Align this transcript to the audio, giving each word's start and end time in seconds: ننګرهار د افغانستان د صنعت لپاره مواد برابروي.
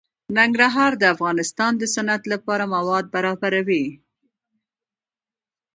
ننګرهار 0.37 0.91
د 0.97 1.03
افغانستان 1.15 1.71
د 1.77 1.83
صنعت 1.93 2.23
لپاره 2.33 2.63
مواد 2.75 3.05
برابروي. 3.15 3.85